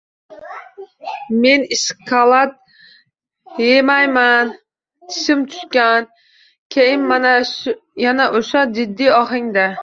[1.41, 2.55] —Men ishkalad
[3.65, 4.49] yemayman.
[5.09, 6.09] Tishim tushgan.
[6.71, 7.07] —Keyin
[8.07, 9.69] yana o'sha jiddiy ohangda